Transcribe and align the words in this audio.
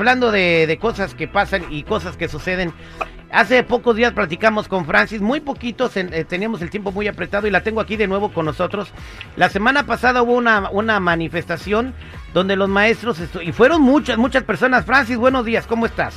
hablando 0.00 0.32
de, 0.32 0.66
de 0.66 0.78
cosas 0.78 1.14
que 1.14 1.28
pasan 1.28 1.66
y 1.70 1.84
cosas 1.84 2.16
que 2.16 2.28
suceden, 2.28 2.72
Hace 3.32 3.62
pocos 3.62 3.94
días 3.94 4.12
platicamos 4.12 4.66
con 4.66 4.84
Francis, 4.86 5.20
muy 5.20 5.38
poquitos, 5.38 5.96
eh, 5.96 6.24
teníamos 6.28 6.62
el 6.62 6.70
tiempo 6.70 6.90
muy 6.90 7.06
apretado 7.06 7.46
y 7.46 7.50
la 7.52 7.62
tengo 7.62 7.80
aquí 7.80 7.96
de 7.96 8.08
nuevo 8.08 8.32
con 8.32 8.44
nosotros. 8.44 8.92
La 9.36 9.48
semana 9.48 9.86
pasada 9.86 10.22
hubo 10.22 10.32
una, 10.32 10.68
una 10.70 10.98
manifestación 10.98 11.94
donde 12.34 12.56
los 12.56 12.68
maestros, 12.68 13.18
y 13.40 13.52
fueron 13.52 13.82
muchas, 13.82 14.18
muchas 14.18 14.42
personas. 14.42 14.84
Francis, 14.84 15.16
buenos 15.16 15.44
días, 15.44 15.68
¿cómo 15.68 15.86
estás? 15.86 16.16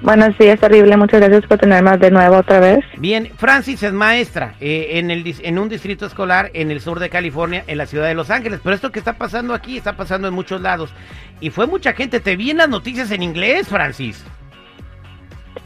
Buenos 0.00 0.38
días, 0.38 0.60
terrible. 0.60 0.96
Muchas 0.96 1.20
gracias 1.20 1.44
por 1.46 1.58
tenerme 1.58 1.96
de 1.98 2.10
nuevo 2.10 2.36
otra 2.36 2.60
vez. 2.60 2.84
Bien, 2.98 3.30
Francis 3.36 3.82
es 3.82 3.92
maestra 3.92 4.54
eh, 4.60 4.90
en, 4.92 5.10
el, 5.10 5.34
en 5.42 5.58
un 5.58 5.68
distrito 5.68 6.06
escolar 6.06 6.50
en 6.54 6.70
el 6.70 6.80
sur 6.80 7.00
de 7.00 7.10
California, 7.10 7.64
en 7.66 7.78
la 7.78 7.86
ciudad 7.86 8.06
de 8.06 8.14
Los 8.14 8.30
Ángeles. 8.30 8.60
Pero 8.62 8.76
esto 8.76 8.92
que 8.92 9.00
está 9.00 9.14
pasando 9.14 9.54
aquí 9.54 9.76
está 9.76 9.96
pasando 9.96 10.28
en 10.28 10.34
muchos 10.34 10.60
lados. 10.60 10.94
Y 11.40 11.50
fue 11.50 11.66
mucha 11.66 11.92
gente. 11.94 12.20
Te 12.20 12.36
vi 12.36 12.50
en 12.50 12.58
las 12.58 12.68
noticias 12.68 13.10
en 13.10 13.22
inglés, 13.22 13.68
Francis. 13.68 14.24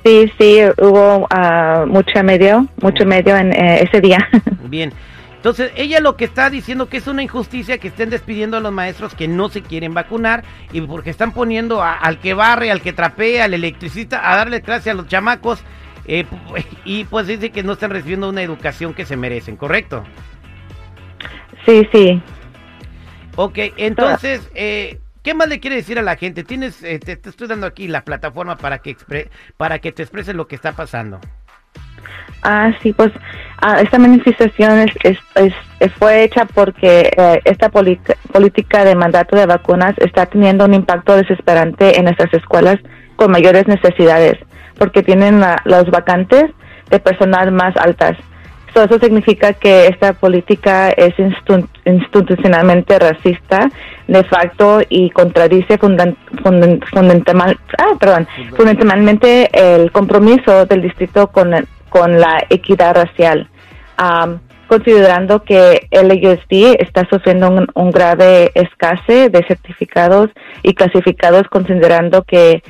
Sí, 0.05 0.33
sí, 0.39 0.61
hubo 0.79 1.29
uh, 1.29 1.87
mucho 1.87 2.23
medio, 2.25 2.67
mucho 2.81 3.05
medio 3.05 3.37
en 3.37 3.53
eh, 3.53 3.83
ese 3.83 4.01
día. 4.01 4.19
Bien. 4.69 4.93
Entonces, 5.43 5.73
ella 5.75 5.99
lo 5.99 6.17
que 6.17 6.25
está 6.25 6.51
diciendo 6.51 6.89
que 6.89 6.99
es 6.99 7.09
una 7.09 7.21
injusticia 7.21 7.79
que 7.79 7.89
estén 7.89 8.11
despidiendo 8.11 8.59
a 8.59 8.61
los 8.61 8.71
maestros 8.71 9.13
que 9.13 9.27
no 9.27 9.49
se 9.49 9.61
quieren 9.61 9.93
vacunar 9.93 10.45
y 10.73 10.81
porque 10.83 11.11
están 11.11 11.33
poniendo 11.33 11.83
al 11.83 12.21
que 12.21 12.33
barre, 12.33 12.71
al 12.71 12.81
que 12.81 12.93
trapea, 12.93 13.47
al 13.47 13.55
electricista 13.55 14.31
a 14.31 14.37
darle 14.37 14.63
clase 14.63 14.91
a 14.91 14.95
los 14.95 15.09
chamacos 15.09 15.65
eh, 16.07 16.27
y 16.85 17.03
pues 17.07 17.27
dice 17.27 17.51
que 17.51 17.65
no 17.65 17.73
están 17.73 17.91
recibiendo 17.91 18.29
una 18.29 18.41
educación 18.41 18.95
que 18.95 19.05
se 19.05 19.17
merecen, 19.17 19.57
¿correcto? 19.57 20.05
Sí, 21.67 21.89
sí. 21.91 22.23
Ok, 23.35 23.59
entonces, 23.79 24.49
eh, 24.55 25.01
¿Qué 25.25 25.35
más 25.35 25.49
le 25.49 25.59
quiere 25.59 25.75
decir 25.75 25.99
a 25.99 26.03
la 26.03 26.17
gente? 26.17 26.45
Tienes, 26.45 26.85
eh, 26.85 27.01
te, 27.01 27.13
estoy 27.13 27.49
dando 27.49 27.67
aquí 27.67 27.89
la 27.89 28.05
plataforma 28.05 28.57
para 28.57 28.79
que 28.79 28.97
para 29.57 29.81
que 29.81 29.91
te 29.91 30.03
expreses 30.03 30.37
lo 30.37 30.47
que 30.47 30.55
está 30.55 30.73
pasando. 30.73 31.21
Ah, 32.43 32.73
sí, 32.83 32.93
pues 32.93 33.13
ah, 33.63 33.81
esta 33.81 33.99
manifestación 33.99 34.89
es, 35.03 35.19
es, 35.35 35.55
fue 35.99 36.25
hecha 36.25 36.45
porque 36.45 37.11
eh, 37.17 37.41
esta 37.45 37.71
política 37.71 38.85
de 38.85 38.95
mandato 38.95 39.37
de 39.37 39.47
vacunas 39.47 39.95
está 39.99 40.27
teniendo 40.27 40.65
un 40.65 40.75
impacto 40.75 41.17
desesperante 41.17 41.99
en 41.99 42.05
nuestras 42.05 42.33
escuelas 42.35 42.79
con 43.17 43.31
mayores 43.31 43.67
necesidades, 43.67 44.39
porque 44.79 45.03
tienen 45.03 45.41
las 45.41 45.91
vacantes 45.91 46.51
de 46.91 46.99
personal 46.99 47.53
más 47.53 47.77
altas 47.77 48.17
eso 48.81 48.99
significa 48.99 49.53
que 49.53 49.87
esta 49.87 50.15
política 50.15 50.91
es 50.91 51.15
institucionalmente 51.85 52.99
racista 52.99 53.69
de 54.09 54.25
facto 54.25 54.81
y 54.89 55.11
contradice 55.11 55.79
fundamental, 55.79 57.59
ah, 57.79 57.97
perdón, 58.01 58.27
fundamentalmente 58.57 59.51
el 59.53 59.93
compromiso 59.93 60.65
del 60.67 60.83
distrito 60.83 61.29
con, 61.29 61.53
con 61.89 62.19
la 62.19 62.45
equidad 62.49 62.95
racial. 62.95 63.49
Considerando 64.69 65.43
que 65.43 65.87
el 65.91 66.11
AUSD 66.11 66.81
está 66.81 67.07
sufriendo 67.11 67.67
un, 67.75 67.91
grave 67.91 68.51
escasez 68.55 69.31
de 69.31 69.45
certificados 69.47 70.31
y 70.63 70.75
clasificados, 70.75 71.43
considerando 71.49 72.23
que 72.23 72.63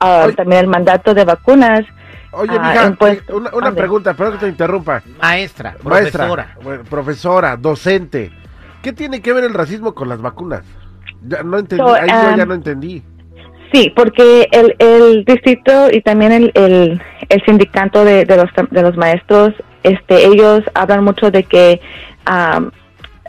ah, 0.00 0.28
también 0.36 0.62
el 0.62 0.68
mandato 0.68 1.14
de 1.14 1.24
vacunas 1.24 1.84
Oye, 2.32 2.52
ah, 2.60 2.92
mija, 2.94 3.22
una, 3.32 3.72
pregunta, 3.72 4.12
perdón 4.14 4.34
que 4.34 4.40
te 4.40 4.48
interrumpa. 4.48 5.02
Maestra, 5.22 5.74
profesora. 5.82 6.56
profesora, 6.90 7.56
docente. 7.56 8.30
¿Qué 8.82 8.92
tiene 8.92 9.22
que 9.22 9.32
ver 9.32 9.44
el 9.44 9.54
racismo 9.54 9.94
con 9.94 10.08
las 10.08 10.20
vacunas? 10.20 10.62
Ya 11.26 11.42
no 11.42 11.58
entendí, 11.58 11.82
ahí 11.82 12.08
yo 12.08 12.36
ya 12.36 12.42
um, 12.42 12.48
no 12.48 12.54
entendí. 12.54 13.02
Sí, 13.72 13.92
porque 13.96 14.48
el, 14.52 14.76
el 14.78 15.24
distrito 15.24 15.88
y 15.90 16.02
también 16.02 16.32
el, 16.32 16.52
el, 16.54 17.02
el 17.28 17.44
sindicato 17.44 18.04
de, 18.04 18.24
de, 18.26 18.36
los, 18.36 18.50
de 18.70 18.82
los 18.82 18.96
maestros, 18.96 19.54
este, 19.82 20.26
ellos 20.26 20.62
hablan 20.74 21.04
mucho 21.04 21.30
de 21.30 21.44
que 21.44 21.80
um, 22.28 22.70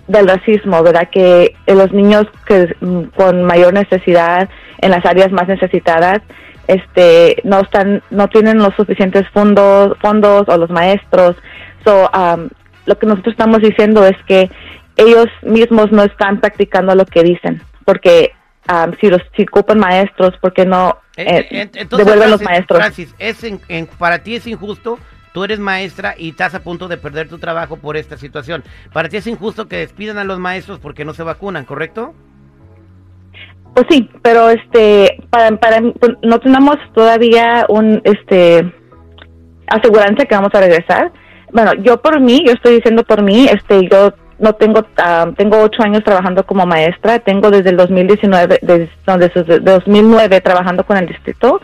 del 0.07 0.27
racismo, 0.27 0.81
¿verdad? 0.83 1.09
Que 1.11 1.55
los 1.67 1.91
niños 1.91 2.25
que 2.45 2.73
mm, 2.79 3.03
con 3.15 3.43
mayor 3.43 3.73
necesidad 3.73 4.49
en 4.79 4.91
las 4.91 5.05
áreas 5.05 5.31
más 5.31 5.47
necesitadas 5.47 6.21
este 6.67 7.37
no 7.43 7.61
están 7.61 8.03
no 8.09 8.27
tienen 8.27 8.57
los 8.57 8.75
suficientes 8.75 9.27
fondos 9.29 9.97
fondos 9.99 10.47
o 10.47 10.57
los 10.57 10.69
maestros 10.69 11.35
so 11.83 12.09
um, 12.13 12.49
lo 12.85 12.97
que 12.97 13.05
nosotros 13.05 13.33
estamos 13.33 13.61
diciendo 13.61 14.05
es 14.05 14.17
que 14.27 14.49
ellos 14.97 15.27
mismos 15.43 15.91
no 15.91 16.03
están 16.03 16.39
practicando 16.39 16.93
lo 16.93 17.05
que 17.05 17.23
dicen 17.23 17.61
porque 17.85 18.33
um, 18.69 18.91
si 18.99 19.09
los 19.09 19.21
si 19.35 19.43
ocupan 19.43 19.79
maestros 19.79 20.33
porque 20.41 20.65
no 20.65 20.97
eh, 21.15 21.47
eh, 21.73 21.87
devuelven 21.89 22.31
los 22.31 22.41
maestros 22.41 22.79
Francis, 22.79 23.15
es 23.17 23.37
para 23.97 24.19
ti 24.19 24.35
es 24.35 24.45
injusto 24.45 24.99
tú 25.33 25.43
eres 25.43 25.59
maestra 25.59 26.15
y 26.17 26.29
estás 26.29 26.55
a 26.55 26.63
punto 26.63 26.87
de 26.87 26.97
perder 26.97 27.29
tu 27.29 27.37
trabajo 27.37 27.77
por 27.77 27.97
esta 27.97 28.17
situación. 28.17 28.63
Para 28.93 29.09
ti 29.09 29.17
es 29.17 29.27
injusto 29.27 29.67
que 29.67 29.77
despidan 29.77 30.17
a 30.17 30.23
los 30.23 30.39
maestros 30.39 30.79
porque 30.79 31.05
no 31.05 31.13
se 31.13 31.23
vacunan 31.23 31.65
correcto 31.65 32.13
pues 33.77 33.85
sí, 33.91 34.09
pero 34.23 34.49
este, 34.49 35.23
para, 35.29 35.55
para, 35.57 35.81
no 36.23 36.39
tenemos 36.39 36.77
todavía 36.95 37.63
un, 37.69 38.01
este, 38.05 38.73
aseguranza 39.67 40.25
que 40.25 40.33
vamos 40.33 40.49
a 40.55 40.61
regresar. 40.61 41.11
Bueno, 41.51 41.73
yo 41.83 42.01
por 42.01 42.19
mí, 42.19 42.43
yo 42.43 42.53
estoy 42.53 42.77
diciendo 42.77 43.03
por 43.03 43.21
mí, 43.21 43.45
este, 43.45 43.87
yo 43.87 44.13
no 44.39 44.53
tengo, 44.53 44.83
ah, 44.97 45.27
tengo 45.37 45.61
ocho 45.61 45.83
años 45.83 46.03
trabajando 46.03 46.43
como 46.43 46.65
maestra, 46.65 47.19
tengo 47.19 47.51
desde 47.51 47.69
el 47.69 47.77
2019, 47.77 48.59
desde, 48.63 48.89
desde 49.05 49.59
2009 49.59 50.41
trabajando 50.41 50.83
con 50.83 50.97
el 50.97 51.05
distrito, 51.05 51.61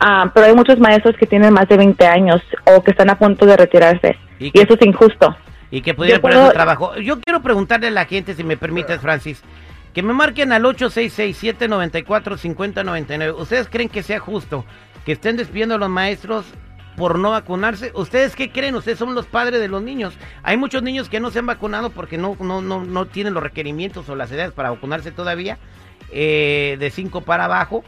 ah, 0.00 0.30
pero 0.34 0.46
hay 0.46 0.54
muchos 0.54 0.78
maestros 0.78 1.16
que 1.16 1.26
tienen 1.26 1.52
más 1.52 1.68
de 1.68 1.76
20 1.76 2.06
años 2.06 2.40
o 2.64 2.82
que 2.82 2.92
están 2.92 3.10
a 3.10 3.18
punto 3.18 3.46
de 3.46 3.56
retirarse, 3.56 4.16
y, 4.38 4.50
eso 4.58 4.74
es 4.74 4.86
injusto. 4.86 5.36
Y 5.70 5.82
que 5.82 5.94
pudieran 5.94 6.20
perder 6.20 6.46
su 6.46 6.52
trabajo. 6.52 6.96
Yo 6.96 7.20
quiero 7.20 7.42
preguntarle 7.42 7.88
a 7.88 7.90
la 7.90 8.04
gente, 8.04 8.34
si 8.34 8.44
me 8.44 8.56
permites, 8.56 9.00
Francis, 9.00 9.42
que 9.94 10.02
me 10.02 10.12
marquen 10.12 10.52
al 10.52 10.64
866-794-5099. 10.64 13.38
¿Ustedes 13.38 13.68
creen 13.68 13.88
que 13.88 14.02
sea 14.02 14.18
justo 14.18 14.66
que 15.06 15.12
estén 15.12 15.36
despidiendo 15.36 15.76
a 15.76 15.78
los 15.78 15.88
maestros 15.88 16.44
por 16.96 17.18
no 17.18 17.30
vacunarse? 17.30 17.92
¿Ustedes 17.94 18.36
qué 18.36 18.50
creen? 18.50 18.74
Ustedes 18.74 18.98
son 18.98 19.14
los 19.14 19.24
padres 19.26 19.60
de 19.60 19.68
los 19.68 19.82
niños. 19.82 20.14
Hay 20.42 20.56
muchos 20.56 20.82
niños 20.82 21.08
que 21.08 21.20
no 21.20 21.30
se 21.30 21.38
han 21.38 21.46
vacunado 21.46 21.90
porque 21.90 22.18
no, 22.18 22.36
no, 22.40 22.60
no, 22.60 22.84
no 22.84 23.06
tienen 23.06 23.34
los 23.34 23.42
requerimientos 23.42 24.08
o 24.08 24.16
las 24.16 24.32
edades 24.32 24.52
para 24.52 24.70
vacunarse 24.70 25.12
todavía, 25.12 25.58
eh, 26.10 26.76
de 26.78 26.90
5 26.90 27.20
para 27.20 27.44
abajo. 27.44 27.84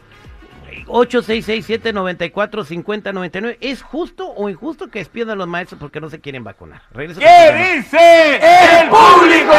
866-794-5099. 0.85 3.57
¿Es 3.61 3.81
justo 3.81 4.29
o 4.29 4.49
injusto 4.49 4.87
que 4.87 4.99
despidan 4.99 5.31
a 5.31 5.35
los 5.35 5.47
maestros 5.47 5.79
porque 5.79 5.99
no 5.99 6.07
se 6.09 6.19
quieren 6.19 6.43
vacunar? 6.43 6.83
¿Qué 6.93 7.07
dice 7.07 8.35
el 8.35 8.89
público? 8.89 9.53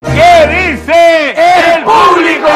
¿Qué 0.00 0.48
dice 0.48 1.30
el 1.30 1.84
público? 1.84 2.48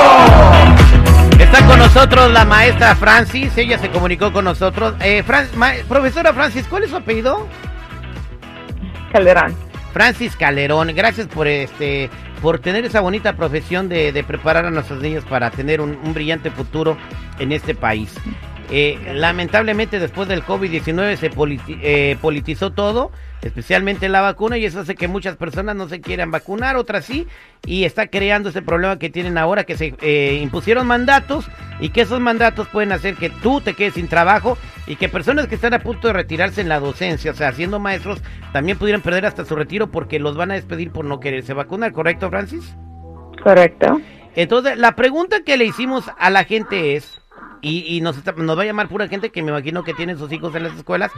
Está 1.39 1.65
con 1.67 1.79
nosotros 1.79 2.31
la 2.31 2.45
maestra 2.45 2.95
Francis, 2.97 3.57
ella 3.59 3.79
se 3.79 3.91
comunicó 3.91 4.33
con 4.33 4.45
nosotros. 4.45 4.95
Eh, 5.01 5.23
profesora 5.89 6.33
Francis, 6.33 6.67
¿cuál 6.69 6.85
es 6.85 6.91
su 6.91 6.97
apellido? 6.97 7.49
Calderón. 9.13 9.55
Francis 9.93 10.37
Calderón, 10.37 10.95
gracias 10.95 11.27
por 11.27 11.47
este 11.47 12.09
por 12.43 12.59
tener 12.59 12.85
esa 12.85 13.01
bonita 13.01 13.37
profesión 13.37 13.89
de, 13.89 14.25
preparar 14.27 14.67
a 14.67 14.71
nuestros 14.71 15.01
niños 15.01 15.25
para 15.25 15.51
tener 15.51 15.81
un 15.81 16.13
brillante 16.13 16.51
futuro 16.51 16.99
en 17.39 17.53
este 17.53 17.75
país. 17.75 18.13
Eh, 18.71 18.99
lamentablemente 19.15 19.99
después 19.99 20.29
del 20.29 20.43
COVID-19 20.45 21.17
se 21.17 21.31
eh, 21.83 22.17
politizó 22.21 22.73
todo, 22.73 23.11
especialmente 23.43 24.09
la 24.09 24.21
vacuna, 24.21 24.57
y 24.57 24.65
eso 24.65 24.81
hace 24.81 24.95
que 24.95 25.09
muchas 25.09 25.37
personas 25.37 25.77
no 25.77 25.89
se 25.89 26.01
quieran 26.01 26.31
vacunar, 26.31 26.77
otras 26.77 27.05
sí, 27.05 27.27
y 27.67 27.85
está 27.85 28.07
creando 28.07 28.49
ese 28.49 28.63
problema 28.63 28.99
que 28.99 29.11
tienen 29.11 29.37
ahora, 29.37 29.65
que 29.65 29.77
se 29.77 29.95
eh, 30.01 30.39
impusieron 30.43 30.87
mandatos 30.87 31.49
y 31.81 31.91
que 31.91 32.03
esos 32.03 32.21
mandatos 32.21 32.69
pueden 32.69 32.93
hacer 32.93 33.17
que 33.17 33.31
tú 33.31 33.61
te 33.61 33.75
quedes 33.75 33.95
sin 33.95 34.09
trabajo 34.09 34.57
y 34.87 34.97
que 34.97 35.09
personas 35.09 35.47
que 35.49 35.57
están 35.57 35.75
a 35.75 35.81
punto 35.81 36.09
de 36.09 36.15
retirarse 36.15 36.61
en 36.61 36.69
la 36.69 36.81
docencia, 36.81 37.33
o 37.33 37.35
sea, 37.35 37.53
siendo 37.53 37.79
maestros, 37.79 38.23
también 38.53 38.79
pudieran 38.79 39.03
perder 39.03 39.27
hasta 39.27 39.45
su 39.45 39.57
retiro 39.57 39.91
porque 39.91 40.19
los 40.19 40.37
van 40.37 40.51
a 40.51 40.55
despedir 40.55 40.91
por 40.93 41.05
no 41.05 41.21
quererse 41.21 41.53
vacunar, 41.53 41.93
¿correcto, 41.93 42.31
Francis? 42.31 42.77
Correcto. 43.43 44.01
Entonces, 44.35 44.79
la 44.79 44.97
pregunta 44.97 45.43
que 45.45 45.57
le 45.57 45.65
hicimos 45.65 46.11
a 46.19 46.31
la 46.31 46.45
gente 46.45 46.97
es, 46.97 47.22
y, 47.63 48.01
nos, 48.01 48.17
nos 48.37 48.59
va 48.59 48.63
a 48.63 48.67
llamar 48.67 48.89
pura 48.89 49.09
gente 49.09 49.31
que 49.31 49.43
me 49.43 49.51
imagino 49.51 49.85
que 49.85 49.95
tienen 49.95 50.19
sus 50.19 50.33
hijos 50.33 50.55
en 50.55 50.65
las 50.65 50.77
escuelas, 50.77 51.13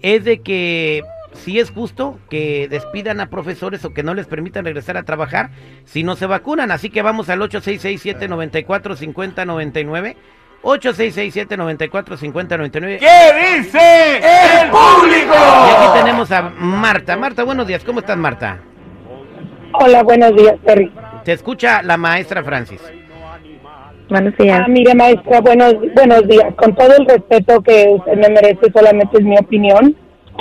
es 0.00 0.24
de 0.24 0.40
que 0.40 1.02
si 1.34 1.60
es 1.60 1.70
justo 1.70 2.18
que 2.28 2.66
despidan 2.68 3.20
a 3.20 3.26
profesores 3.26 3.84
o 3.84 3.92
que 3.92 4.02
no 4.02 4.14
les 4.14 4.26
permitan 4.26 4.64
regresar 4.64 4.96
a 4.96 5.02
trabajar 5.02 5.50
si 5.84 6.02
no 6.02 6.16
se 6.16 6.24
vacunan. 6.26 6.70
Así 6.70 6.88
que 6.90 7.02
vamos 7.02 7.28
al 7.28 7.40
8667-945099. 7.40 10.16
8667-945099. 10.62 13.00
¿Qué 13.00 13.56
dice 13.56 14.18
el 14.18 14.70
público? 14.70 15.34
Y 15.34 15.70
aquí 15.70 15.98
tenemos 15.98 16.30
a 16.30 16.42
Marta. 16.42 17.16
Marta, 17.16 17.42
buenos 17.42 17.66
días. 17.66 17.82
¿Cómo 17.84 17.98
estás, 18.00 18.16
Marta? 18.16 18.60
Hola, 19.72 20.02
buenos 20.02 20.34
días, 20.36 20.54
Terry. 20.64 20.92
Te 21.24 21.32
escucha 21.32 21.82
la 21.82 21.96
maestra 21.96 22.44
Francis. 22.44 22.80
Buenos 24.12 24.36
días. 24.36 24.60
Ah, 24.62 24.68
mire, 24.68 24.94
maestra, 24.94 25.40
buenos, 25.40 25.74
buenos 25.94 26.28
días. 26.28 26.54
Con 26.56 26.74
todo 26.74 26.94
el 26.98 27.06
respeto 27.06 27.62
que 27.62 27.94
usted 27.96 28.12
me 28.12 28.28
merece, 28.28 28.70
solamente 28.70 29.16
es 29.16 29.24
mi 29.24 29.38
opinión. 29.38 29.96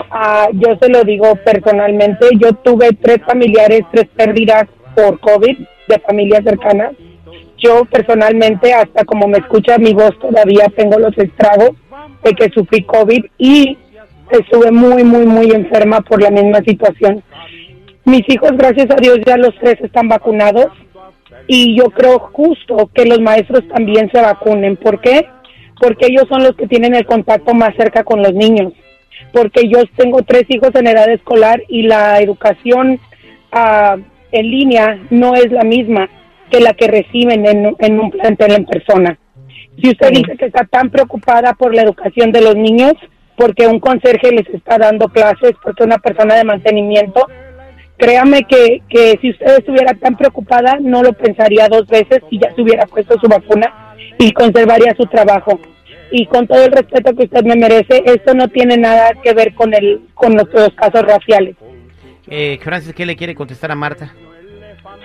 Ah, 0.09 0.49
yo 0.51 0.75
se 0.77 0.89
lo 0.89 1.05
digo 1.05 1.37
personalmente. 1.45 2.27
Yo 2.37 2.51
tuve 2.51 2.89
tres 3.01 3.19
familiares, 3.25 3.83
tres 3.93 4.09
pérdidas 4.13 4.65
por 4.93 5.21
COVID 5.21 5.57
de 5.87 5.99
familias 5.99 6.43
cercanas. 6.43 6.91
Yo 7.59 7.85
personalmente, 7.85 8.73
hasta 8.73 9.05
como 9.05 9.29
me 9.29 9.37
escucha 9.37 9.77
mi 9.77 9.93
voz, 9.93 10.19
todavía 10.19 10.65
tengo 10.75 10.99
los 10.99 11.17
estragos 11.17 11.71
de 12.25 12.33
que 12.33 12.49
sufrí 12.49 12.83
COVID 12.83 13.23
y 13.37 13.77
estuve 14.31 14.71
muy, 14.71 15.05
muy, 15.05 15.25
muy 15.25 15.51
enferma 15.51 16.01
por 16.01 16.21
la 16.21 16.29
misma 16.29 16.59
situación. 16.59 17.23
Mis 18.03 18.27
hijos, 18.27 18.51
gracias 18.57 18.91
a 18.91 18.99
Dios, 18.99 19.19
ya 19.25 19.37
los 19.37 19.57
tres 19.61 19.79
están 19.79 20.09
vacunados 20.09 20.67
y 21.47 21.77
yo 21.77 21.85
creo 21.85 22.19
justo 22.19 22.89
que 22.93 23.05
los 23.05 23.19
maestros 23.19 23.67
también 23.67 24.09
se 24.11 24.21
vacunen. 24.21 24.77
¿Por 24.77 25.01
qué? 25.01 25.27
Porque 25.79 26.07
ellos 26.07 26.25
son 26.29 26.43
los 26.43 26.55
que 26.55 26.67
tienen 26.67 26.95
el 26.95 27.05
contacto 27.05 27.53
más 27.53 27.75
cerca 27.75 28.03
con 28.03 28.21
los 28.21 28.33
niños. 28.33 28.73
Porque 29.33 29.67
yo 29.69 29.79
tengo 29.95 30.23
tres 30.23 30.45
hijos 30.49 30.71
en 30.75 30.87
edad 30.87 31.09
escolar 31.09 31.61
y 31.67 31.83
la 31.83 32.19
educación 32.19 32.99
ah, 33.51 33.97
en 34.31 34.51
línea 34.51 34.99
no 35.09 35.35
es 35.35 35.51
la 35.51 35.63
misma 35.63 36.09
que 36.49 36.59
la 36.59 36.73
que 36.73 36.87
reciben 36.87 37.45
en, 37.45 37.75
en 37.79 37.99
un 37.99 38.11
plantel 38.11 38.53
en 38.53 38.65
persona. 38.65 39.17
Si 39.81 39.89
usted 39.89 40.11
dice 40.11 40.35
que 40.37 40.45
está 40.45 40.65
tan 40.65 40.89
preocupada 40.89 41.53
por 41.53 41.73
la 41.73 41.81
educación 41.81 42.31
de 42.31 42.41
los 42.41 42.55
niños, 42.55 42.93
porque 43.35 43.67
un 43.67 43.79
conserje 43.79 44.31
les 44.31 44.47
está 44.49 44.77
dando 44.77 45.07
clases, 45.07 45.53
porque 45.63 45.83
una 45.83 45.97
persona 45.97 46.35
de 46.35 46.43
mantenimiento, 46.43 47.27
créame 48.01 48.43
que, 48.49 48.81
que 48.89 49.19
si 49.21 49.29
usted 49.29 49.59
estuviera 49.59 49.93
tan 49.93 50.17
preocupada, 50.17 50.77
no 50.81 51.03
lo 51.03 51.13
pensaría 51.13 51.67
dos 51.69 51.85
veces 51.87 52.19
y 52.31 52.39
ya 52.39 52.53
se 52.55 52.61
hubiera 52.61 52.85
puesto 52.87 53.15
su 53.19 53.27
vacuna 53.27 53.93
y 54.17 54.31
conservaría 54.31 54.95
su 54.97 55.05
trabajo. 55.05 55.59
Y 56.11 56.25
con 56.25 56.47
todo 56.47 56.65
el 56.65 56.71
respeto 56.71 57.15
que 57.15 57.25
usted 57.25 57.43
me 57.43 57.55
merece, 57.55 58.01
esto 58.05 58.33
no 58.33 58.47
tiene 58.47 58.75
nada 58.75 59.11
que 59.23 59.33
ver 59.33 59.53
con, 59.53 59.73
el, 59.73 60.01
con 60.15 60.33
nuestros 60.33 60.69
casos 60.73 61.03
raciales. 61.03 61.55
Eh, 62.27 62.59
Francis, 62.63 62.93
¿qué 62.93 63.05
le 63.05 63.15
quiere 63.15 63.35
contestar 63.35 63.71
a 63.71 63.75
Marta? 63.75 64.11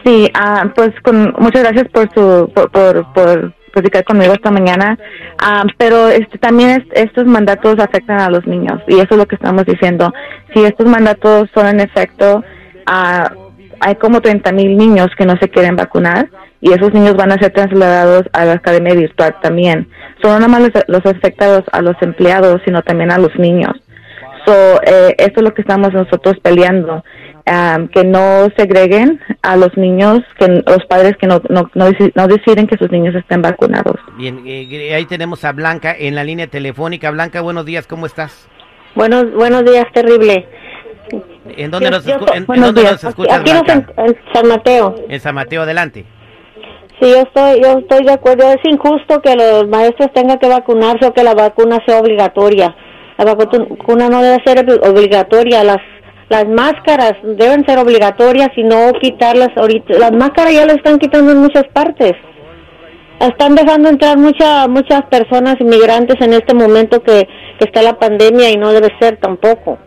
Sí, 0.03 0.31
ah, 0.35 0.73
pues 0.75 0.91
con, 1.03 1.35
muchas 1.39 1.65
gracias 1.65 1.89
por 1.93 2.13
su 2.15 2.51
por, 2.55 2.71
por, 2.71 3.13
por 3.13 3.53
platicar 3.73 4.05
conmigo 4.05 4.33
esta 4.33 4.51
mañana, 4.51 4.99
ah, 5.39 5.65
pero 5.77 6.09
este, 6.09 6.39
también 6.39 6.89
estos 6.93 7.27
mandatos 7.27 7.79
afectan 7.79 8.21
a 8.21 8.31
los 8.31 8.47
niños 8.47 8.81
y 8.89 8.95
eso 8.95 9.09
es 9.11 9.17
lo 9.19 9.27
que 9.27 9.35
estamos 9.35 9.67
diciendo. 9.67 10.13
Si 10.55 10.65
estos 10.65 10.87
mandatos 10.87 11.51
son 11.53 11.67
en 11.67 11.81
efecto, 11.81 12.43
ah, 12.87 13.33
hay 13.81 13.95
como 13.97 14.21
30 14.21 14.53
mil 14.53 14.77
niños 14.77 15.09
que 15.17 15.27
no 15.27 15.37
se 15.37 15.49
quieren 15.49 15.77
vacunar 15.77 16.29
y 16.61 16.73
esos 16.73 16.93
niños 16.93 17.15
van 17.17 17.33
a 17.33 17.39
ser 17.39 17.53
trasladados 17.53 18.25
a 18.33 18.45
la 18.45 18.53
academia 18.53 18.95
virtual 18.95 19.37
también. 19.43 19.89
Son 20.23 20.33
no 20.33 20.47
nada 20.47 20.49
más 20.49 20.85
los, 20.89 21.07
afectados 21.07 21.65
a 21.73 21.83
los 21.83 21.97
empleados, 22.01 22.63
sino 22.65 22.83
también 22.83 23.11
a 23.11 23.19
los 23.19 23.35
niños. 23.37 23.73
So, 24.47 24.81
eh, 24.83 25.15
esto 25.19 25.41
es 25.41 25.43
lo 25.43 25.55
que 25.55 25.63
estamos 25.63 25.93
nosotros 25.93 26.37
peleando 26.41 27.03
que 27.93 28.03
no 28.05 28.49
segreguen 28.57 29.21
a 29.43 29.57
los 29.57 29.77
niños, 29.77 30.21
que 30.39 30.49
los 30.49 30.85
padres 30.89 31.17
que 31.17 31.29
no, 31.29 31.41
no, 31.49 31.71
no, 31.75 32.29
deciden 32.29 32.67
que 32.67 32.77
sus 32.77 32.91
niños 32.91 33.15
estén 33.15 33.41
vacunados. 33.41 34.01
Bien, 34.17 34.43
eh, 34.45 34.93
ahí 34.95 35.07
tenemos 35.07 35.45
a 35.45 35.53
Blanca 35.53 35.95
en 35.97 36.17
la 36.17 36.25
línea 36.25 36.49
telefónica. 36.49 37.11
Blanca, 37.13 37.41
buenos 37.43 37.65
días, 37.65 37.87
¿cómo 37.87 38.07
estás? 38.07 38.49
Buenos, 38.97 39.33
buenos 39.33 39.65
días, 39.65 39.85
terrible. 39.95 40.49
¿En 41.57 41.71
dónde, 41.71 41.91
nos, 41.91 42.07
en, 42.07 42.47
dónde 42.47 42.83
nos, 42.83 43.05
escuchas, 43.05 43.41
aquí, 43.41 43.51
en, 43.51 44.17
San 44.33 44.49
Mateo. 44.49 44.95
En 45.09 45.21
San 45.21 45.35
Mateo, 45.35 45.63
adelante. 45.63 46.05
Sí, 47.01 47.11
yo 47.11 47.19
estoy, 47.19 47.63
yo 47.63 47.79
estoy 47.79 48.05
de 48.05 48.13
acuerdo. 48.13 48.51
Es 48.51 48.61
injusto 48.65 49.21
que 49.21 49.37
los 49.37 49.69
maestros 49.69 50.13
tengan 50.15 50.39
que 50.39 50.49
vacunarse 50.49 51.07
o 51.07 51.13
que 51.13 51.23
la 51.23 51.35
vacuna 51.35 51.79
sea 51.87 52.01
obligatoria. 52.01 52.75
La 53.19 53.35
vacuna 53.35 54.09
no 54.09 54.23
debe 54.23 54.43
ser 54.45 54.65
obligatoria. 54.83 55.65
Las 55.65 55.81
las 56.29 56.49
máscaras 56.49 57.15
deben 57.23 57.65
ser 57.67 57.79
obligatorias 57.79 58.51
y 58.57 58.65
no 58.65 58.93
quitarlas 59.01 59.51
ahorita. 59.57 59.97
Las 59.99 60.13
máscaras 60.13 60.53
ya 60.53 60.67
las 60.67 60.77
están 60.77 60.99
quitando 60.99 61.31
en 61.31 61.39
muchas 61.39 61.65
partes. 61.73 62.15
Están 63.21 63.55
dejando 63.55 63.89
entrar 63.89 64.19
mucha, 64.19 64.67
muchas 64.67 65.03
personas 65.07 65.55
inmigrantes 65.61 66.17
en 66.21 66.33
este 66.33 66.53
momento 66.53 67.03
que, 67.03 67.29
está 67.61 67.81
la 67.81 67.99
pandemia 67.99 68.51
y 68.51 68.57
no 68.57 68.73
debe 68.73 68.93
ser 69.01 69.19
tampoco. 69.19 69.79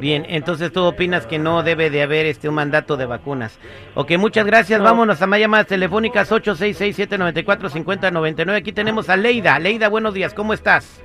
Bien, 0.00 0.26
entonces 0.28 0.72
tú 0.72 0.82
opinas 0.82 1.26
que 1.26 1.38
no 1.38 1.62
debe 1.62 1.90
de 1.90 2.02
haber 2.02 2.26
este 2.26 2.48
un 2.48 2.56
mandato 2.56 2.96
de 2.96 3.06
vacunas. 3.06 3.56
Ok, 3.94 4.18
muchas 4.18 4.44
gracias. 4.46 4.80
Vámonos 4.80 5.22
a 5.22 5.26
más 5.26 5.40
llamadas 5.40 5.66
telefónicas 5.66 6.30
866-794-5099. 6.32 8.56
Aquí 8.56 8.72
tenemos 8.72 9.08
a 9.08 9.16
Leida. 9.16 9.58
Leida, 9.58 9.88
buenos 9.88 10.14
días, 10.14 10.34
¿cómo 10.34 10.52
estás? 10.52 11.02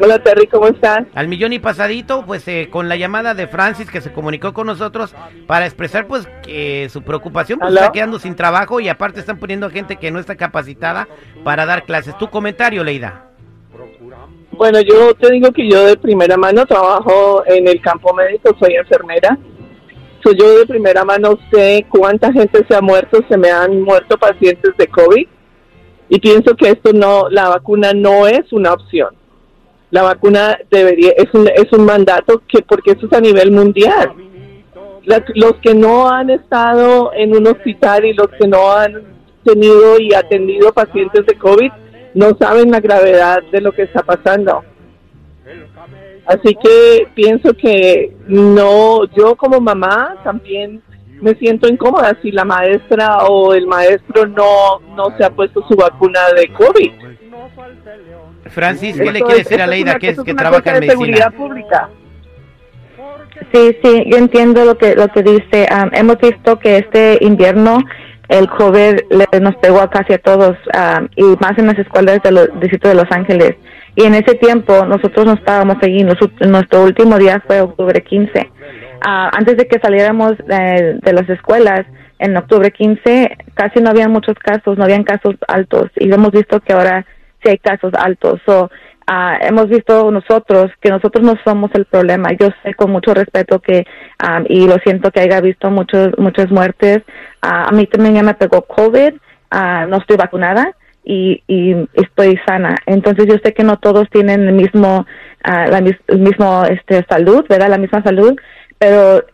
Hola 0.00 0.22
Terry, 0.22 0.46
¿cómo 0.46 0.68
estás? 0.68 1.06
Al 1.14 1.28
millón 1.28 1.52
y 1.52 1.58
pasadito, 1.58 2.24
pues 2.24 2.46
eh, 2.48 2.68
con 2.70 2.88
la 2.88 2.96
llamada 2.96 3.34
de 3.34 3.48
Francis 3.48 3.90
que 3.90 4.00
se 4.00 4.12
comunicó 4.12 4.52
con 4.52 4.66
nosotros 4.66 5.14
para 5.46 5.66
expresar 5.66 6.06
pues 6.06 6.28
que 6.42 6.88
su 6.90 7.02
preocupación 7.02 7.58
pues, 7.58 7.74
está 7.74 7.92
quedando 7.92 8.18
sin 8.18 8.36
trabajo 8.36 8.80
y 8.80 8.88
aparte 8.88 9.20
están 9.20 9.38
poniendo 9.38 9.70
gente 9.70 9.96
que 9.96 10.10
no 10.10 10.18
está 10.18 10.36
capacitada 10.36 11.08
para 11.44 11.66
dar 11.66 11.84
clases. 11.84 12.16
Tu 12.18 12.28
comentario, 12.28 12.84
Leida. 12.84 13.27
Bueno, 14.58 14.80
yo 14.80 15.14
te 15.14 15.30
digo 15.30 15.50
que 15.52 15.70
yo 15.70 15.86
de 15.86 15.96
primera 15.96 16.36
mano 16.36 16.66
trabajo 16.66 17.42
en 17.46 17.66
el 17.66 17.80
campo 17.80 18.12
médico, 18.12 18.54
soy 18.60 18.74
enfermera. 18.74 19.38
Soy 20.22 20.36
yo 20.36 20.58
de 20.58 20.66
primera 20.66 21.04
mano 21.04 21.38
sé 21.50 21.86
cuánta 21.88 22.32
gente 22.32 22.66
se 22.68 22.74
ha 22.74 22.80
muerto, 22.80 23.20
se 23.28 23.38
me 23.38 23.50
han 23.50 23.80
muerto 23.80 24.18
pacientes 24.18 24.76
de 24.76 24.86
COVID 24.88 25.26
y 26.10 26.18
pienso 26.18 26.54
que 26.56 26.70
esto 26.70 26.92
no, 26.92 27.30
la 27.30 27.48
vacuna 27.48 27.92
no 27.94 28.26
es 28.26 28.52
una 28.52 28.72
opción 28.72 29.18
la 29.90 30.02
vacuna 30.02 30.58
debería 30.70 31.12
es 31.16 31.32
un, 31.32 31.48
es 31.48 31.72
un 31.72 31.84
mandato 31.84 32.42
que 32.46 32.62
porque 32.62 32.92
eso 32.92 33.06
es 33.06 33.12
a 33.12 33.20
nivel 33.20 33.50
mundial. 33.50 34.12
los 35.34 35.54
que 35.62 35.74
no 35.74 36.08
han 36.08 36.30
estado 36.30 37.12
en 37.14 37.34
un 37.34 37.46
hospital 37.46 38.04
y 38.04 38.12
los 38.12 38.28
que 38.38 38.46
no 38.46 38.70
han 38.72 39.02
tenido 39.44 39.98
y 39.98 40.12
atendido 40.12 40.72
pacientes 40.72 41.24
de 41.24 41.38
COVID 41.38 41.70
no 42.18 42.36
saben 42.36 42.72
la 42.72 42.80
gravedad 42.80 43.44
de 43.52 43.60
lo 43.60 43.70
que 43.70 43.82
está 43.82 44.02
pasando. 44.02 44.64
Así 46.26 46.52
que 46.60 47.06
pienso 47.14 47.54
que 47.54 48.12
no, 48.26 49.04
yo 49.16 49.36
como 49.36 49.60
mamá 49.60 50.16
también 50.24 50.82
me 51.22 51.34
siento 51.36 51.68
incómoda 51.68 52.18
si 52.20 52.32
la 52.32 52.44
maestra 52.44 53.18
o 53.28 53.54
el 53.54 53.68
maestro 53.68 54.26
no, 54.26 54.80
no 54.96 55.16
se 55.16 55.24
ha 55.24 55.30
puesto 55.30 55.64
su 55.68 55.76
vacuna 55.76 56.20
de 56.36 56.52
COVID. 56.52 56.92
Francis, 58.46 58.96
¿qué 58.96 59.12
le 59.12 59.20
quiere 59.20 59.44
decir 59.44 59.62
a 59.62 59.66
Leida 59.68 59.98
que, 59.98 60.08
es, 60.10 60.20
que 60.20 60.34
trabaja 60.34 60.76
en 60.76 60.80
medicina? 60.80 61.30
Pública. 61.30 61.88
Sí, 63.52 63.76
sí, 63.82 64.04
yo 64.06 64.16
entiendo 64.16 64.64
lo 64.64 64.76
que 64.76 64.96
lo 64.96 65.06
que 65.08 65.22
dice. 65.22 65.68
hemos 65.92 66.18
visto 66.18 66.58
que 66.58 66.78
este 66.78 67.18
invierno 67.20 67.78
el 68.28 68.48
COVID 68.48 69.00
nos 69.40 69.56
pegó 69.56 69.80
a 69.80 69.90
casi 69.90 70.12
a 70.12 70.18
todos 70.18 70.56
y 71.16 71.22
más 71.40 71.56
en 71.56 71.66
las 71.66 71.78
escuelas 71.78 72.20
del 72.22 72.50
distrito 72.60 72.88
de 72.88 72.94
Los 72.94 73.10
Ángeles. 73.10 73.56
Y 73.96 74.04
en 74.04 74.14
ese 74.14 74.34
tiempo 74.34 74.84
nosotros 74.84 75.26
no 75.26 75.32
estábamos 75.32 75.76
allí. 75.82 76.04
nuestro 76.04 76.84
último 76.84 77.18
día 77.18 77.42
fue 77.46 77.60
octubre 77.60 78.00
15. 78.00 78.50
Ah, 79.00 79.30
antes 79.32 79.56
de 79.56 79.66
que 79.66 79.80
saliéramos 79.80 80.36
de, 80.38 81.12
las 81.12 81.28
escuelas, 81.28 81.86
en 82.18 82.36
octubre 82.36 82.70
15 82.70 83.38
casi 83.54 83.80
no 83.80 83.90
había 83.90 84.08
muchos 84.08 84.34
casos, 84.34 84.76
no 84.76 84.84
habían 84.84 85.04
casos 85.04 85.36
altos 85.46 85.90
y 85.96 86.12
hemos 86.12 86.32
visto 86.32 86.60
que 86.60 86.72
ahora 86.72 87.06
si 87.42 87.50
hay 87.50 87.58
casos 87.58 87.92
altos. 87.94 88.40
So, 88.44 88.70
ah, 89.08 89.38
hemos 89.40 89.68
visto 89.68 90.10
nosotros 90.10 90.70
que 90.80 90.90
nosotros 90.90 91.24
no 91.24 91.34
somos 91.44 91.70
el 91.74 91.84
problema. 91.86 92.30
Yo 92.38 92.48
sé 92.62 92.74
con 92.74 92.90
mucho 92.90 93.14
respeto 93.14 93.60
que, 93.60 93.84
ah, 94.18 94.42
y 94.48 94.66
lo 94.66 94.76
siento 94.84 95.10
que 95.10 95.20
haya 95.20 95.40
visto 95.40 95.70
muchos, 95.70 96.10
muchas 96.18 96.50
muertes. 96.50 96.98
Ah, 97.42 97.66
a 97.68 97.72
mí 97.72 97.86
también 97.86 98.14
ya 98.16 98.22
me 98.22 98.34
pegó 98.34 98.62
COVID, 98.62 99.14
no 99.88 99.96
estoy 99.96 100.16
vacunada. 100.16 100.74
Y, 101.04 101.42
y, 101.46 101.74
estoy 101.94 102.38
sana. 102.46 102.76
Entonces 102.84 103.24
yo 103.26 103.36
sé 103.42 103.54
que 103.54 103.64
no 103.64 103.78
todos 103.78 104.10
tienen 104.10 104.46
el 104.46 104.52
mismo, 104.52 105.06
la 105.42 105.78
el 105.78 106.18
mismo 106.18 106.64
este, 106.66 107.02
salud, 107.08 107.46
¿verdad? 107.48 107.70
La 107.70 107.78
misma 107.78 108.02
salud, 108.02 108.36
pero 108.78 109.24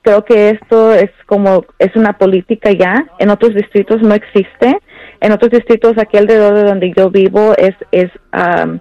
creo 0.00 0.24
que 0.24 0.48
esto 0.48 0.94
es 0.94 1.10
como, 1.26 1.66
es 1.78 1.94
una 1.94 2.14
política 2.14 2.70
ya, 2.72 3.04
en 3.18 3.28
otros 3.28 3.54
distritos 3.54 4.00
no 4.00 4.14
existe 4.14 4.78
en 5.20 5.32
otros 5.32 5.50
distritos 5.50 5.98
aquí 5.98 6.16
alrededor 6.16 6.54
de 6.54 6.64
donde 6.64 6.92
yo 6.96 7.10
vivo 7.10 7.54
es, 7.56 7.74
es 7.92 8.10
eh, 8.32 8.78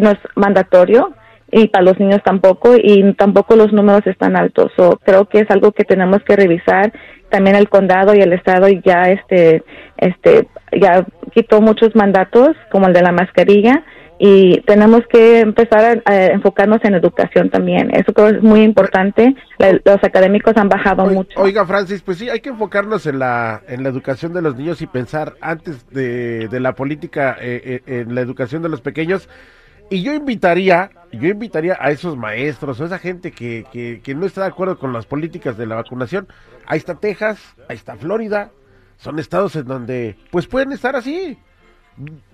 no 0.00 0.10
es 0.10 0.18
mandatorio 0.36 1.14
y 1.52 1.68
para 1.68 1.84
los 1.84 1.98
niños 1.98 2.20
tampoco 2.24 2.74
y 2.76 3.12
tampoco 3.14 3.56
los 3.56 3.72
números 3.72 4.06
están 4.06 4.36
altos. 4.36 4.70
So, 4.76 5.00
creo 5.04 5.24
que 5.26 5.40
es 5.40 5.50
algo 5.50 5.72
que 5.72 5.84
tenemos 5.84 6.22
que 6.22 6.36
revisar. 6.36 6.92
También 7.30 7.56
el 7.56 7.68
condado 7.68 8.14
y 8.14 8.20
el 8.20 8.32
estado 8.32 8.68
ya 8.68 9.10
este 9.10 9.62
este 9.96 10.48
ya 10.80 11.04
quitó 11.32 11.60
muchos 11.60 11.94
mandatos 11.94 12.50
como 12.70 12.86
el 12.86 12.92
de 12.92 13.02
la 13.02 13.12
mascarilla 13.12 13.84
y 14.22 14.60
tenemos 14.66 15.00
que 15.10 15.40
empezar 15.40 16.02
a, 16.04 16.26
enfocarnos 16.26 16.80
en 16.84 16.94
educación 16.94 17.48
también. 17.48 17.90
Eso 17.94 18.12
creo 18.12 18.28
es 18.28 18.42
muy 18.42 18.62
importante. 18.62 19.34
los 19.58 20.04
académicos 20.04 20.54
han 20.58 20.68
bajado 20.68 21.06
mucho. 21.06 21.40
Oiga, 21.40 21.64
Francis, 21.64 22.02
pues 22.02 22.18
sí, 22.18 22.28
hay 22.28 22.40
que 22.40 22.50
enfocarnos 22.50 23.06
en 23.06 23.18
la, 23.18 23.62
en 23.66 23.82
la 23.82 23.88
educación 23.88 24.34
de 24.34 24.42
los 24.42 24.56
niños 24.56 24.82
y 24.82 24.86
pensar 24.86 25.36
antes 25.40 25.88
de, 25.88 26.48
de 26.48 26.60
la 26.60 26.74
política 26.74 27.38
eh, 27.40 27.80
eh, 27.86 28.00
en 28.02 28.14
la 28.14 28.20
educación 28.20 28.62
de 28.62 28.68
los 28.68 28.82
pequeños. 28.82 29.26
Y 29.90 30.02
yo 30.02 30.14
invitaría, 30.14 30.90
yo 31.12 31.28
invitaría 31.28 31.76
a 31.80 31.90
esos 31.90 32.16
maestros 32.16 32.80
o 32.80 32.86
esa 32.86 32.98
gente 32.98 33.32
que, 33.32 33.66
que, 33.72 34.00
que 34.02 34.14
no 34.14 34.24
está 34.24 34.42
de 34.42 34.48
acuerdo 34.48 34.78
con 34.78 34.92
las 34.92 35.04
políticas 35.04 35.58
de 35.58 35.66
la 35.66 35.74
vacunación. 35.74 36.28
Ahí 36.66 36.78
está 36.78 36.94
Texas, 36.94 37.56
ahí 37.68 37.76
está 37.76 37.96
Florida. 37.96 38.52
Son 38.98 39.18
estados 39.18 39.56
en 39.56 39.64
donde 39.64 40.16
pues 40.30 40.46
pueden 40.46 40.72
estar 40.72 40.94
así 40.94 41.38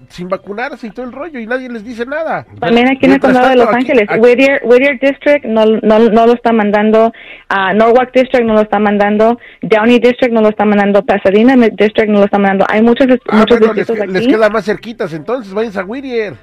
sin 0.08 0.28
vacunarse 0.28 0.86
y 0.86 0.90
todo 0.90 1.06
el 1.06 1.12
rollo 1.12 1.40
y 1.40 1.46
nadie 1.46 1.68
les 1.68 1.84
dice 1.84 2.06
nada. 2.06 2.46
También 2.60 2.88
aquí 2.88 3.06
en 3.06 3.12
el 3.12 3.20
condado 3.20 3.48
de 3.48 3.56
Los 3.56 3.68
Ángeles, 3.68 4.06
Whittier, 4.18 4.60
Whittier, 4.64 4.98
District 5.00 5.44
no, 5.44 5.64
no, 5.82 5.98
no, 5.98 6.26
lo 6.26 6.34
está 6.34 6.52
mandando, 6.52 7.06
uh, 7.50 7.74
Norwalk 7.74 8.12
District 8.12 8.44
no 8.44 8.54
lo 8.54 8.60
está 8.60 8.78
mandando, 8.78 9.38
Downey 9.62 9.98
District 9.98 10.32
no 10.32 10.42
lo 10.42 10.50
está 10.50 10.64
mandando, 10.64 11.04
Pasadena 11.04 11.56
District 11.56 12.08
no 12.08 12.20
lo 12.20 12.24
está 12.26 12.38
mandando. 12.38 12.66
Hay 12.68 12.82
muchos, 12.82 13.06
ah, 13.28 13.36
muchos 13.38 13.60
distritos 13.60 13.96
les, 13.96 14.04
aquí. 14.04 14.12
Les 14.12 14.28
queda 14.28 14.50
más 14.50 14.64
cerquitas, 14.64 15.12
entonces 15.12 15.52
váyanse 15.52 15.80
a 15.80 15.84
Whittier. 15.84 16.34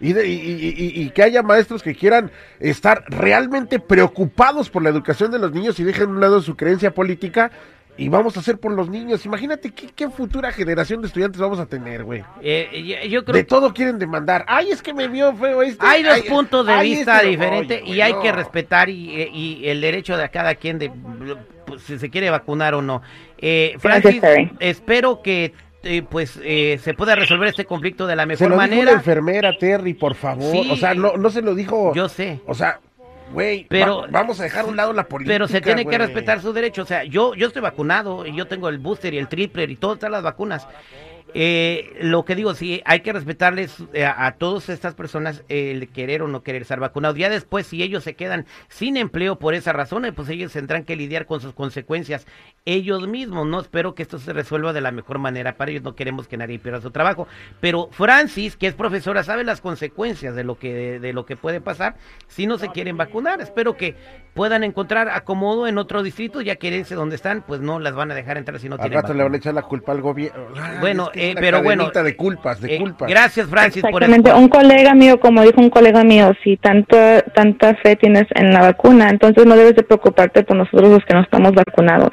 Y, 0.00 0.12
y, 0.12 0.20
y, 0.20 1.02
y, 1.02 1.10
que 1.10 1.22
haya 1.22 1.42
maestros 1.42 1.82
que 1.82 1.94
quieran 1.94 2.30
estar 2.58 3.04
realmente 3.08 3.78
preocupados 3.78 4.68
por 4.68 4.82
la 4.82 4.90
educación 4.90 5.30
de 5.30 5.38
los 5.38 5.52
niños 5.52 5.78
y 5.78 5.84
dejen 5.84 6.10
a 6.10 6.12
un 6.12 6.20
lado 6.20 6.42
su 6.42 6.56
creencia 6.56 6.92
política 6.92 7.50
y 7.96 8.08
vamos 8.08 8.36
a 8.36 8.40
hacer 8.40 8.58
por 8.58 8.72
los 8.72 8.88
niños. 8.88 9.24
Imagínate 9.24 9.70
qué, 9.70 10.10
futura 10.10 10.50
generación 10.50 11.00
de 11.00 11.06
estudiantes 11.06 11.40
vamos 11.40 11.60
a 11.60 11.66
tener, 11.66 12.02
güey. 12.04 12.24
Eh, 12.42 13.08
yo, 13.08 13.22
de 13.22 13.44
todo 13.44 13.72
quieren 13.72 13.98
demandar. 13.98 14.44
Ay, 14.48 14.70
es 14.70 14.82
que 14.82 14.92
me 14.92 15.06
vio 15.06 15.34
feo 15.36 15.62
este. 15.62 15.84
Hay 15.86 16.02
dos 16.02 16.20
puntos 16.22 16.66
de 16.66 16.80
vista 16.80 17.18
este 17.18 17.28
diferentes 17.28 17.82
y 17.86 18.00
hay 18.00 18.14
que 18.20 18.32
respetar 18.32 18.88
y, 18.88 19.62
el 19.68 19.80
derecho 19.80 20.16
de 20.16 20.28
cada 20.28 20.56
quien 20.56 20.78
de 20.78 20.90
pues, 21.66 21.82
si 21.82 21.98
se 21.98 22.10
quiere 22.10 22.30
vacunar 22.30 22.74
o 22.74 22.82
no. 22.82 23.02
Eh, 23.38 23.76
Francis, 23.78 24.20
espero 24.58 25.22
que 25.22 25.52
eh, 25.84 26.02
pues 26.02 26.38
eh, 26.42 26.78
se 26.82 26.94
pueda 26.94 27.14
resolver 27.14 27.48
este 27.48 27.64
conflicto 27.64 28.06
de 28.06 28.16
la 28.16 28.26
mejor 28.26 28.38
se 28.38 28.48
lo 28.48 28.56
manera. 28.56 28.76
Dijo 28.76 28.84
la 28.86 28.92
enfermera 28.92 29.58
Terry, 29.58 29.94
por 29.94 30.14
favor. 30.14 30.66
o 30.70 30.76
sea, 30.76 30.94
no, 30.94 31.16
no 31.16 31.30
se 31.30 31.42
lo 31.42 31.54
dijo. 31.54 31.94
Yo 31.94 32.08
sé. 32.08 32.40
O 32.46 32.54
sea, 32.54 32.80
Güey, 33.32 33.66
pero 33.68 34.04
vamos 34.10 34.38
a 34.38 34.44
dejar 34.44 34.64
a 34.64 34.68
un 34.68 34.76
lado 34.76 34.92
la 34.92 35.08
política. 35.08 35.34
Pero 35.34 35.48
se 35.48 35.60
tiene 35.60 35.84
que 35.86 35.98
respetar 35.98 36.40
su 36.40 36.52
derecho. 36.52 36.82
O 36.82 36.86
sea, 36.86 37.04
yo, 37.04 37.34
yo 37.34 37.48
estoy 37.48 37.62
vacunado 37.62 38.26
y 38.26 38.36
yo 38.36 38.46
tengo 38.46 38.68
el 38.68 38.78
booster 38.78 39.12
y 39.14 39.18
el 39.18 39.28
triple 39.28 39.64
y 39.64 39.76
todas 39.76 40.10
las 40.10 40.22
vacunas. 40.22 40.68
Eh, 41.36 41.96
lo 42.00 42.24
que 42.24 42.36
digo, 42.36 42.54
sí, 42.54 42.80
hay 42.84 43.00
que 43.00 43.12
respetarles 43.12 43.82
eh, 43.92 44.04
a, 44.04 44.32
todas 44.38 44.68
estas 44.68 44.94
personas 44.94 45.42
el 45.48 45.88
querer 45.88 46.22
o 46.22 46.28
no 46.28 46.42
querer 46.42 46.62
estar 46.62 46.78
vacunados. 46.78 47.18
Ya 47.18 47.28
después, 47.28 47.66
si 47.66 47.82
ellos 47.82 48.04
se 48.04 48.14
quedan 48.14 48.46
sin 48.68 48.96
empleo 48.96 49.38
por 49.38 49.54
esa 49.54 49.72
razón, 49.72 50.06
pues 50.14 50.28
ellos 50.28 50.52
tendrán 50.52 50.84
que 50.84 50.94
lidiar 50.94 51.26
con 51.26 51.40
sus 51.40 51.52
consecuencias 51.52 52.26
ellos 52.64 53.08
mismos. 53.08 53.46
No 53.48 53.60
espero 53.60 53.96
que 53.96 54.02
esto 54.04 54.20
se 54.20 54.32
resuelva 54.32 54.72
de 54.72 54.80
la 54.80 54.92
mejor 54.92 55.18
manera 55.18 55.56
para 55.56 55.72
ellos. 55.72 55.82
No 55.82 55.96
queremos 55.96 56.28
que 56.28 56.36
nadie 56.36 56.60
pierda 56.60 56.80
su 56.80 56.92
trabajo. 56.92 57.26
Pero 57.60 57.88
Francis, 57.90 58.56
que 58.56 58.68
es 58.68 58.74
profesora, 58.74 59.24
sabe 59.24 59.42
las 59.42 59.60
consecuencias 59.60 60.36
de 60.36 60.44
lo 60.44 60.56
que, 60.56 61.00
de, 61.00 61.12
lo 61.12 61.26
que 61.26 61.36
puede 61.36 61.60
pasar 61.60 61.96
si 62.28 62.46
no 62.46 62.58
se 62.58 62.68
quieren 62.68 62.96
vacunar. 62.96 63.40
Espero 63.40 63.76
que 63.76 63.96
puedan 64.34 64.62
encontrar 64.62 65.08
acomodo 65.08 65.66
en 65.66 65.78
otro 65.78 66.02
distrito, 66.02 66.40
ya 66.40 66.56
que 66.56 66.78
ese 66.78 66.94
donde 66.94 67.16
están, 67.16 67.42
pues 67.42 67.60
no 67.60 67.78
las 67.78 67.94
van 67.94 68.10
a 68.10 68.14
dejar 68.14 68.36
entrar 68.36 68.58
si 68.58 68.68
no 68.68 68.78
tienen. 68.78 69.00
rato 69.00 69.14
le 69.14 69.22
van 69.22 69.34
a 69.34 69.36
echar 69.36 69.54
la 69.54 69.62
culpa 69.62 69.92
al 69.92 70.00
gobierno. 70.00 70.44
Bueno, 70.80 71.10
eh, 71.30 71.36
pero 71.38 71.62
bueno. 71.62 71.90
de 71.90 72.16
culpas, 72.16 72.60
de 72.60 72.76
eh, 72.76 72.78
culpas. 72.78 73.08
Gracias, 73.08 73.48
Francis, 73.48 73.82
Exactamente. 73.84 74.32
Un 74.32 74.48
colega 74.48 74.94
mío, 74.94 75.18
como 75.20 75.42
dijo 75.42 75.60
un 75.60 75.70
colega 75.70 76.04
mío, 76.04 76.32
si 76.42 76.56
tanto, 76.56 76.96
tanta 77.34 77.74
fe 77.76 77.96
tienes 77.96 78.26
en 78.34 78.52
la 78.52 78.60
vacuna, 78.60 79.08
entonces 79.10 79.46
no 79.46 79.56
debes 79.56 79.76
de 79.76 79.82
preocuparte 79.82 80.42
por 80.44 80.56
nosotros 80.56 80.88
los 80.90 81.04
que 81.04 81.14
no 81.14 81.20
estamos 81.22 81.52
vacunados. 81.52 82.10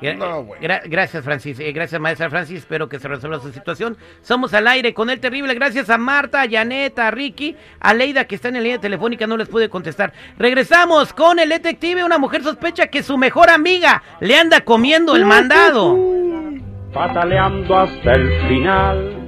gracias, 0.00 1.24
Francis. 1.24 1.60
Eh, 1.60 1.72
gracias, 1.72 2.00
maestra 2.00 2.30
Francis. 2.30 2.58
Espero 2.58 2.88
que 2.88 2.98
se 2.98 3.08
resuelva 3.08 3.40
su 3.40 3.52
situación. 3.52 3.96
Somos 4.22 4.54
al 4.54 4.66
aire 4.68 4.94
con 4.94 5.10
el 5.10 5.20
terrible. 5.20 5.54
Gracias 5.54 5.90
a 5.90 5.98
Marta, 5.98 6.42
a 6.42 6.48
Janet, 6.48 6.98
a 6.98 7.10
Ricky, 7.10 7.56
a 7.80 7.94
Leida, 7.94 8.24
que 8.24 8.34
está 8.34 8.48
en 8.48 8.54
la 8.54 8.60
línea 8.60 8.80
telefónica, 8.80 9.26
no 9.26 9.36
les 9.36 9.48
puede 9.48 9.68
contestar. 9.68 10.12
Regresamos 10.38 11.12
con 11.12 11.38
el 11.38 11.48
detective. 11.48 12.04
Una 12.04 12.18
mujer 12.18 12.42
sospecha 12.42 12.86
que 12.86 13.02
su 13.02 13.18
mejor 13.18 13.50
amiga 13.50 14.02
le 14.20 14.36
anda 14.36 14.60
comiendo 14.62 15.16
el 15.16 15.24
mandado 15.24 16.19
pataleando 16.92 17.76
hasta 17.76 18.12
el 18.12 18.30
final. 18.48 19.19